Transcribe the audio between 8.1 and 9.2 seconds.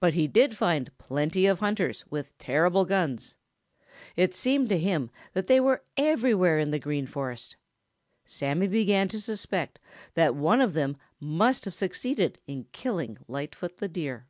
Sammy began to